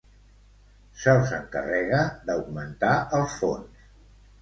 Se'ls 1.01 1.35
encarrega 1.41 2.01
d'augmentar 2.31 2.99
els 3.23 3.41
fons. 3.45 3.91